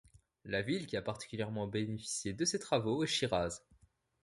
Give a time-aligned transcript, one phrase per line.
[0.45, 3.59] La ville qui a particulièrement bénéficié de ces travaux est Chiraz.